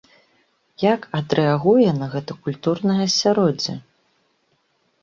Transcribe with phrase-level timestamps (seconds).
[0.83, 3.79] Як адрэагуе на гэта культурнае асяроддзе?